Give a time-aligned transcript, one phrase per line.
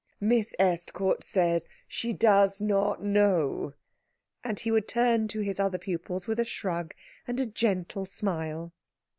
[0.19, 3.75] Miss Estcourt says she does not know."
[4.43, 6.95] And he would turn to his other pupils with a shrug
[7.27, 8.73] and a gentle smile.